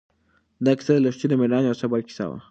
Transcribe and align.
دا 0.65 0.71
کیسه 0.77 0.91
د 0.95 0.97
لښتې 1.05 1.27
د 1.29 1.33
مېړانې 1.39 1.67
او 1.69 1.77
صبر 1.81 1.99
کیسه 2.07 2.23
وه. 2.29 2.37